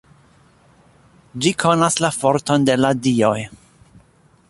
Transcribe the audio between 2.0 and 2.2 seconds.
la